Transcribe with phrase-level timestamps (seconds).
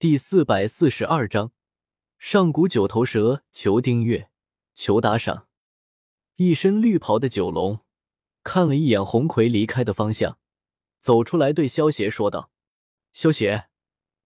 [0.00, 1.52] 第四百四十二章，
[2.18, 4.30] 上古九头蛇，求订阅，
[4.74, 5.46] 求打赏。
[6.36, 7.84] 一身绿袍的九龙
[8.42, 10.38] 看了一眼红葵离开的方向，
[11.00, 12.50] 走出来对萧邪说道
[13.12, 13.68] ：“萧邪，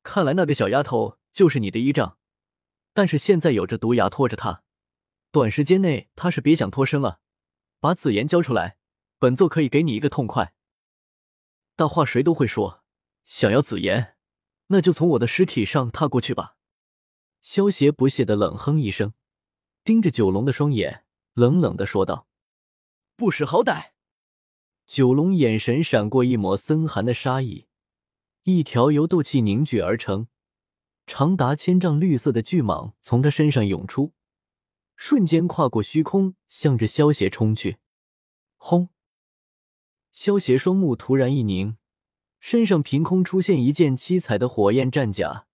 [0.05, 2.19] 看来那个小丫头就是你的依仗，
[2.93, 4.63] 但是现在有着毒牙拖着她，
[5.33, 7.19] 短时间内她是别想脱身了。
[7.81, 8.79] 把紫妍交出来，
[9.19, 10.55] 本座可以给你一个痛快。
[11.75, 12.85] 大话谁都会说，
[13.25, 14.14] 想要紫妍，
[14.69, 16.57] 那就从我的尸体上踏过去吧。”
[17.41, 19.13] 萧邪不屑的冷哼一声，
[19.85, 21.05] 盯着九龙的双眼。
[21.35, 22.29] 冷冷的说道
[23.17, 23.91] ：“不识好歹！”
[24.87, 27.67] 九龙眼神闪过一抹森寒的杀意，
[28.45, 30.29] 一条由斗气凝聚而成、
[31.07, 34.13] 长达千丈绿色的巨蟒从他身上涌出，
[34.95, 37.79] 瞬间跨过虚空，向着萧邪冲去。
[38.57, 38.91] 轰！
[40.13, 41.77] 萧邪双目突然一凝，
[42.47, 45.47] 身上凭空出现一件七彩的火焰战甲，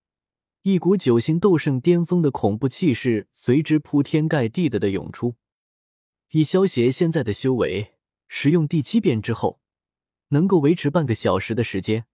[0.62, 5.36] 一股九星斗圣巅峰的恐怖气势随之铺天盖地的的涌出。
[6.30, 7.92] 以萧邪现在的修为，
[8.26, 9.60] 使用第七变之后，
[10.30, 12.06] 能够维持半个小时的时间，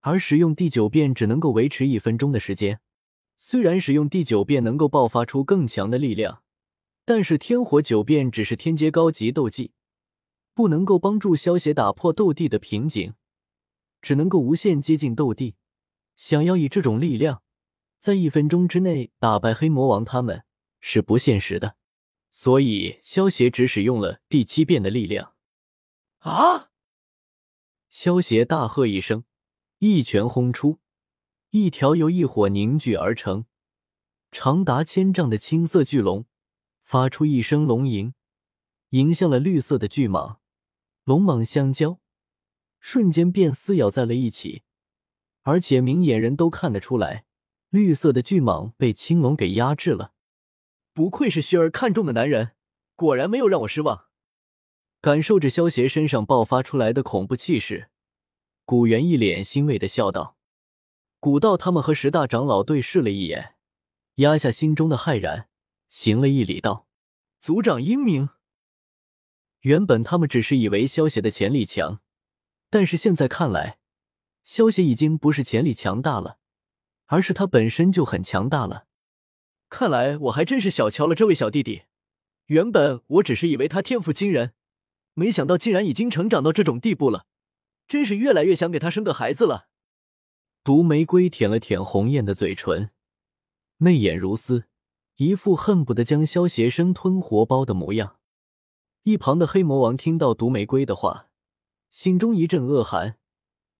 [0.00, 2.80] 而使用第九变只能够维持一分钟的时间。
[3.38, 6.42] 虽然使用第九变能够爆发出更强的力量，
[7.06, 9.72] 但是天火九变只是天阶高级斗技，
[10.52, 13.14] 不能够帮助萧邪打破斗帝的瓶颈，
[14.02, 15.54] 只能够无限接近斗帝。
[16.14, 17.42] 想要以这种力量，
[17.98, 20.44] 在一分钟之内打败黑魔王，他们
[20.80, 21.76] 是不现实的。
[22.30, 25.34] 所以，萧协只使用了第七变的力量。
[26.18, 26.70] 啊！
[27.88, 29.24] 萧协大喝一声，
[29.78, 30.78] 一拳轰出，
[31.50, 33.44] 一条由异火凝聚而成、
[34.30, 36.24] 长达千丈的青色巨龙，
[36.82, 38.14] 发出一声龙吟，
[38.90, 40.36] 迎向了绿色的巨蟒。
[41.04, 41.98] 龙蟒相交，
[42.84, 44.64] 瞬间便撕咬在了一起，
[45.42, 47.24] 而且明眼人都看得出来，
[47.70, 50.12] 绿色的巨蟒被青龙给压制了。
[50.92, 52.56] 不愧是薰儿看中的男人，
[52.96, 54.06] 果然没有让我失望。
[55.00, 57.88] 感受着萧邪身上爆发出来的恐怖气势，
[58.64, 60.36] 古元一脸欣慰的笑道
[61.20, 63.54] ：“古道他们和十大长老对视了一眼，
[64.16, 65.48] 压下心中的骇然，
[65.88, 66.88] 行了一礼道
[67.38, 68.30] ：‘族长英明。’
[69.62, 72.01] 原本他们只是以为萧邪的潜力强，
[72.72, 73.76] 但是现在看来，
[74.42, 76.38] 萧邪已经不是潜力强大了，
[77.04, 78.86] 而是他本身就很强大了。”
[79.68, 81.82] 看来我还真是小瞧了这位小弟弟。
[82.46, 84.54] 原本我只是以为他天赋惊人，
[85.12, 87.26] 没想到竟然已经成长到这种地步了，
[87.86, 89.68] 真是越来越想给他生个孩子了。
[90.64, 92.88] 毒玫瑰舔了舔红艳的嘴唇，
[93.76, 94.64] 媚眼如丝，
[95.16, 98.16] 一副恨不得将萧邪生吞活剥的模样。
[99.02, 101.28] 一旁的黑魔王听到毒玫瑰的话，
[101.92, 103.18] 心中一阵恶寒。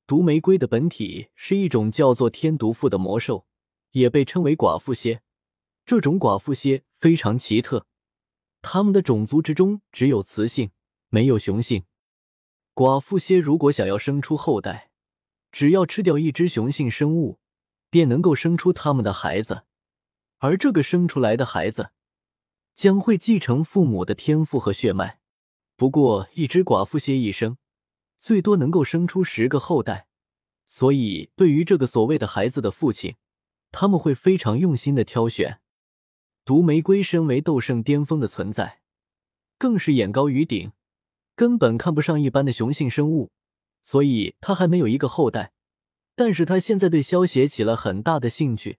[0.06, 3.46] 毒玫瑰的本体是一种叫做天毒妇的魔兽，
[3.92, 5.22] 也被称为寡妇蝎。
[5.86, 7.86] 这种寡妇蝎非常奇特，
[8.60, 10.70] 它们的种族之中只有雌性，
[11.08, 11.84] 没有雄性。
[12.74, 14.90] 寡妇蝎如果想要生出后代，
[15.50, 17.38] 只要吃掉一只雄性生物，
[17.88, 19.62] 便能够生出他们的孩子，
[20.36, 21.92] 而这个生出来的孩子
[22.74, 25.20] 将会继承父母的天赋和血脉。
[25.76, 27.56] 不过，一只寡妇蝎一生
[28.22, 30.06] 最多能够生出十个后代，
[30.64, 33.16] 所以对于这个所谓的孩子的父亲，
[33.72, 35.58] 他们会非常用心的挑选。
[36.44, 38.80] 毒玫瑰身为斗圣巅峰的存在，
[39.58, 40.70] 更是眼高于顶，
[41.34, 43.32] 根本看不上一般的雄性生物，
[43.82, 45.52] 所以他还没有一个后代。
[46.14, 48.78] 但是他现在对萧邪起了很大的兴趣，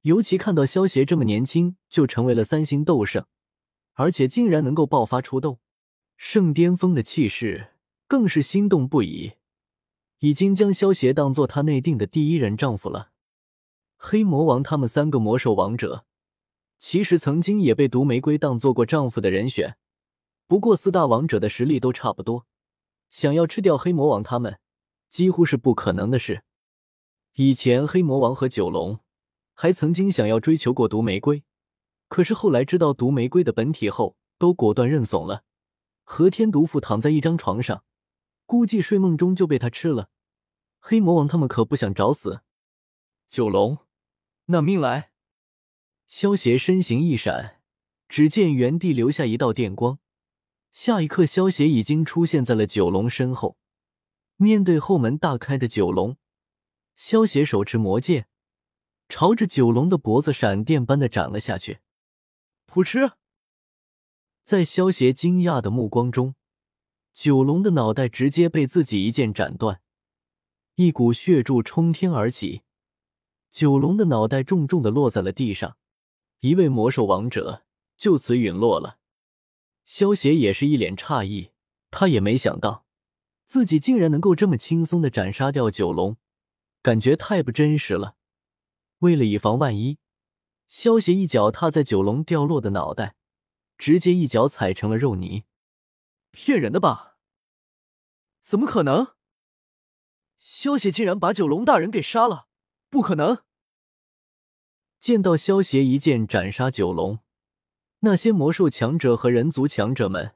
[0.00, 3.26] 尤其看到萧邪这么年轻就成为了三星斗圣，
[3.92, 5.60] 而且竟然能够爆发出斗
[6.16, 7.73] 圣巅峰的气势，
[8.14, 9.32] 更是心动不已，
[10.20, 13.10] 已经将萧邪当做他内定的第一人丈夫了。
[13.96, 16.06] 黑魔王他们三个魔兽王者。
[16.78, 19.76] 其实曾经也被毒玫瑰当做过丈夫的人选，
[20.46, 22.46] 不过四大王者的实力都差不多，
[23.10, 24.60] 想要吃掉黑魔王他们，
[25.10, 26.44] 几乎是不可能的事。
[27.32, 29.00] 以前黑魔王和九龙
[29.54, 31.42] 还曾经想要追求过毒玫瑰，
[32.06, 35.42] 可是后来知道毒玫瑰的本体后，都果断认怂了。
[36.04, 37.82] 和天毒妇躺在一张床上，
[38.46, 40.10] 估计睡梦中就被他吃了。
[40.80, 42.42] 黑魔王他们可不想找死。
[43.28, 43.78] 九龙，
[44.46, 45.10] 那命来！
[46.06, 47.62] 萧邪身形一闪，
[48.08, 49.98] 只见原地留下一道电光。
[50.70, 53.56] 下一刻，萧邪已经出现在了九龙身后。
[54.36, 56.16] 面对后门大开的九龙，
[56.94, 58.28] 萧邪手持魔剑，
[59.08, 61.78] 朝着九龙的脖子闪电般的斩了下去。
[62.66, 63.12] 噗嗤！
[64.42, 66.34] 在萧邪惊讶的目光中，
[67.14, 69.80] 九龙的脑袋直接被自己一剑斩断，
[70.74, 72.62] 一股血柱冲天而起。
[73.52, 75.76] 九龙的脑袋重重的落在了地上，
[76.40, 77.62] 一位魔兽王者
[77.96, 78.98] 就此陨落了。
[79.84, 81.52] 萧邪也是一脸诧异，
[81.92, 82.84] 他也没想到
[83.46, 86.16] 自己竟然能够这么轻松的斩杀掉九龙，
[86.82, 88.16] 感觉太不真实了。
[88.98, 89.98] 为了以防万一，
[90.66, 93.14] 萧邪一脚踏在九龙掉落的脑袋，
[93.78, 95.44] 直接一脚踩成了肉泥。
[96.34, 97.16] 骗人的吧？
[98.40, 99.14] 怎么可能？
[100.36, 102.48] 萧协竟然把九龙大人给杀了？
[102.90, 103.44] 不可能！
[104.98, 107.20] 见到萧协一剑斩杀九龙。
[108.00, 110.34] 那些魔兽强者和人族强者们，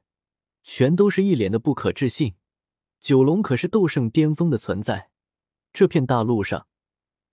[0.63, 2.37] 全都是一脸的不可置信。
[3.01, 5.11] 九龙可是斗圣巅峰的存在，
[5.73, 6.69] 这片大陆上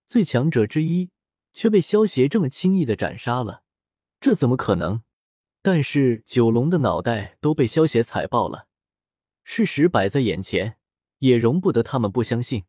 [0.06, 1.10] 最强者之一，
[1.52, 3.62] 却被萧协这么轻易的斩杀了，
[4.20, 5.02] 这怎么可能？
[5.68, 8.68] 但是九龙的脑袋都被萧协踩爆了，
[9.42, 10.78] 事实摆在眼前，
[11.18, 12.66] 也容不得他们不相信。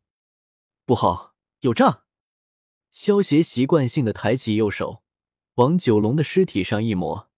[0.84, 2.02] 不好，有诈！
[2.90, 5.04] 萧协习惯性的抬起右手，
[5.54, 7.30] 往九龙的尸体上一抹。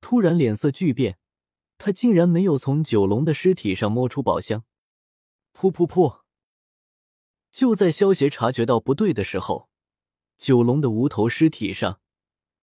[0.00, 1.18] 突然脸色巨变，
[1.78, 4.64] 他竟然没有从九龙的尸体上摸出宝箱。
[5.54, 6.22] 噗噗噗！
[7.52, 9.68] 就在萧协察觉到不对的时候，
[10.36, 12.00] 九龙的无头尸体上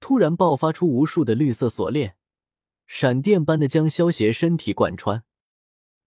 [0.02, 2.18] 突然爆发出无数的绿色锁链，
[2.86, 5.24] 闪电般的将萧协身体贯穿。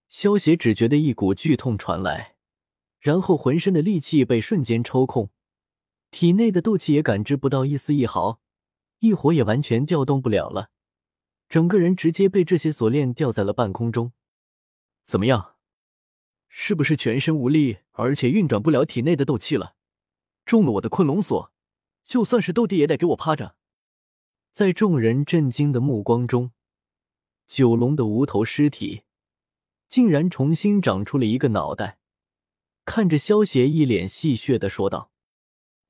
[0.09, 2.37] 萧协只觉得一股剧痛传来，
[3.01, 5.31] 然后浑身的力气被瞬间抽空，
[6.11, 8.41] 体内的斗气也感知不到一丝一毫，
[9.01, 10.71] 一火也完全调动不了了。
[11.49, 14.13] 整个人直接被这些锁链吊在了半空中，
[15.03, 15.55] 怎么样？
[16.49, 19.75] 是不是全身无力，而且运转不了体内的斗气了？
[20.45, 21.53] 中了我的困龙锁，
[22.05, 23.57] 就算是斗帝也得给我趴着！
[24.53, 26.53] 在众人震惊的目光中，
[27.47, 29.05] 九龙的无头尸体
[29.89, 31.99] 竟然重新长出了一个脑袋，
[32.85, 35.13] 看着萧邪，一脸戏谑的说道：“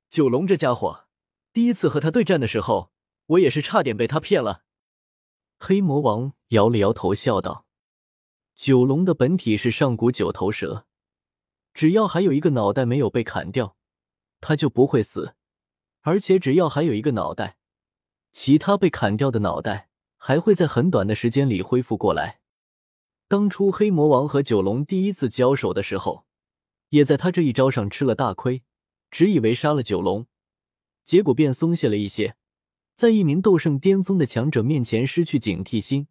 [0.09, 1.07] 九龙这家伙，
[1.51, 2.91] 第一次和他对战的时候，
[3.25, 4.63] 我也是差点被他骗了。”
[5.57, 7.65] 黑魔王摇了摇头，笑道
[8.53, 10.85] ：“九龙的本体是上古九头蛇，
[11.73, 13.75] 只要还有一个脑袋没有被砍掉，
[14.39, 15.33] 他就不会死。
[16.01, 17.57] 而且只要还有一个脑袋，
[18.31, 22.39] 其他被砍掉的脑袋还会在很短的时间里恢复过来。
[23.27, 26.25] 当初黑魔王和九龙第一次交手的时候，
[26.89, 28.63] 也在他这一招上吃了大亏，
[29.09, 30.27] 只以为杀了九龙，
[31.03, 32.35] 结果便松懈了一些。”
[32.97, 36.07] 在一名斗圣巅峰的强者面前失去警惕心，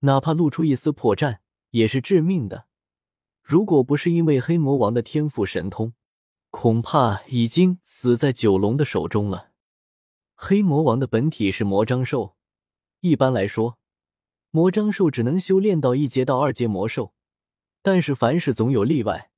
[0.00, 1.38] 哪怕露出一丝破绽
[1.70, 2.66] 也是致命的。
[3.42, 5.94] 如果不是因为黑魔王的天赋神通，
[6.50, 9.52] 恐怕已经死在九龙的手中了。
[10.34, 12.36] 黑魔王的本体是魔章兽，
[13.00, 13.78] 一般来说，
[14.50, 17.12] 魔章兽只能修炼到一阶到二阶魔兽，
[17.80, 19.30] 但是凡事总有例外。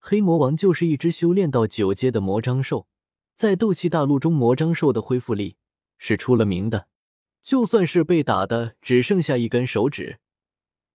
[0.00, 2.88] 黑魔王就是一只修炼到九阶的魔章兽，
[3.34, 5.56] 在斗气大陆中，魔章兽的恢复力。
[6.00, 6.86] 是出了名的，
[7.42, 10.20] 就算是被打的只剩下一根手指，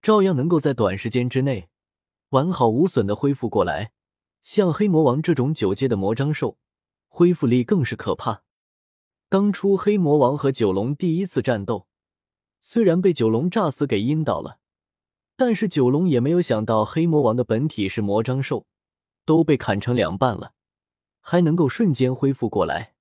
[0.01, 1.67] 照样能够在短时间之内
[2.29, 3.91] 完好无损的恢复过来。
[4.41, 6.57] 像黑魔王这种九阶的魔章兽，
[7.07, 8.43] 恢复力更是可怕。
[9.27, 11.87] 当初黑魔王和九龙第一次战斗，
[12.65, 14.59] 虽然被九龙炸死给阴倒了，
[15.35, 18.65] 但是九龙也没有想到黑魔王的本体是魔章兽，
[19.25, 20.53] 都被砍成两半了，
[21.19, 22.92] 还能够瞬间恢复过来。